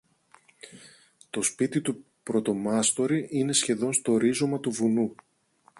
[1.29, 5.15] Το σπίτι του πρωτομάστορη είναι σχεδόν στο ρίζωμα του βουνού